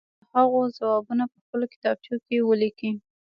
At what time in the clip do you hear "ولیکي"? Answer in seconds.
2.49-2.91